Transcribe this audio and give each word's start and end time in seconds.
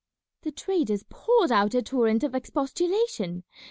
The 0.41 0.49
traders 0.51 1.05
poured 1.11 1.51
out 1.51 1.75
a 1.75 1.83
torrent 1.83 2.23
of 2.23 2.33
expostulation. 2.33 3.43